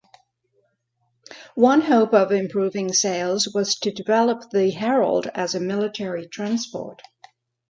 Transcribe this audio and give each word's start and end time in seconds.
One 1.53 1.81
hope 1.81 2.15
of 2.15 2.31
improving 2.31 2.91
sales 2.91 3.47
was 3.53 3.75
to 3.81 3.91
develop 3.91 4.49
the 4.49 4.71
Herald 4.71 5.27
as 5.27 5.53
a 5.53 5.59
military 5.59 6.25
transport. 6.27 7.03